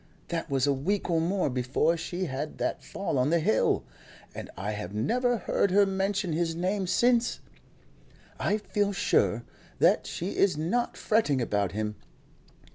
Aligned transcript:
That 0.29 0.49
was 0.49 0.65
a 0.65 0.73
week 0.73 1.11
or 1.11 1.21
more 1.21 1.47
before 1.47 1.95
she 1.95 2.25
had 2.25 2.57
that 2.57 2.83
fall 2.83 3.19
on 3.19 3.29
the 3.29 3.37
hill, 3.37 3.83
and 4.33 4.49
I 4.57 4.71
have 4.71 4.95
never 4.95 5.37
heard 5.37 5.69
her 5.69 5.85
mention 5.85 6.33
his 6.33 6.55
name 6.55 6.87
since. 6.87 7.39
I 8.39 8.57
feel 8.57 8.93
sure 8.93 9.43
that 9.77 10.07
she 10.07 10.37
is 10.37 10.57
not 10.57 10.97
fretting 10.97 11.39
about 11.39 11.73
him. 11.73 11.97